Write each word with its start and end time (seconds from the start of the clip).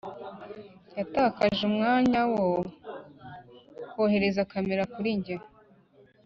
yatakaje 0.97 1.61
umwanya 1.69 2.21
wo 2.31 2.45
kohereza 3.91 4.47
kamera 4.51 4.83
kuri 4.93 5.09
njye. 5.19 5.35